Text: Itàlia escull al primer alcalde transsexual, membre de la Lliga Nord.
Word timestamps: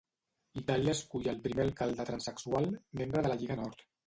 Itàlia 0.61 0.95
escull 0.97 1.29
al 1.33 1.37
primer 1.43 1.67
alcalde 1.67 2.07
transsexual, 2.09 2.71
membre 3.05 3.25
de 3.29 3.33
la 3.35 3.39
Lliga 3.45 3.61
Nord. 3.63 3.87